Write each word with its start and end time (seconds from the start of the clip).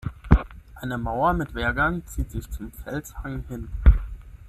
Eine 0.73 0.97
Mauer 0.97 1.33
mit 1.33 1.53
Wehrgang 1.53 2.01
zieht 2.07 2.31
sich 2.31 2.49
zum 2.49 2.71
Felshang 2.71 3.43
hin. 3.47 3.69